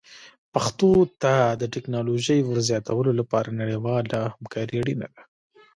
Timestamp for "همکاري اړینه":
4.35-5.07